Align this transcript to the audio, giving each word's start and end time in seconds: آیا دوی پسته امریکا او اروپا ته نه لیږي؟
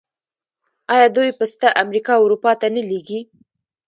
آیا 0.93 1.07
دوی 1.15 1.31
پسته 1.39 1.67
امریکا 1.83 2.13
او 2.17 2.23
اروپا 2.25 2.51
ته 2.59 2.67
نه 2.75 2.81
لیږي؟ 2.89 3.19